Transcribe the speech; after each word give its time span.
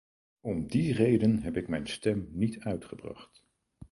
Om 0.41 0.67
die 0.67 0.93
reden 0.93 1.39
heb 1.41 1.57
ik 1.57 1.67
mijn 1.67 1.87
stem 1.87 2.27
niet 2.31 2.59
uitgebracht. 2.59 3.43